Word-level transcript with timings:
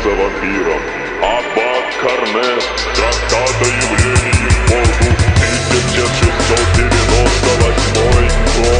становится 0.00 0.08
вампиром 0.08 0.80
Аббат 1.22 1.94
Корне, 2.00 2.58
трактат 2.94 3.56
о 3.60 3.66
явлении 3.66 4.48
Богу 4.68 5.08
1698 5.68 8.56
год. 8.56 8.70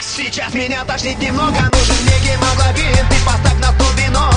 Сейчас 0.00 0.52
меня 0.54 0.84
тошнит 0.84 1.18
немного 1.18 1.60
Нужен 1.72 1.96
мне 2.02 2.18
гемоглобин 2.22 3.06
Ты 3.08 3.16
поставь 3.24 3.58
на 3.60 3.72
стол 3.72 3.92
вино 3.96 4.30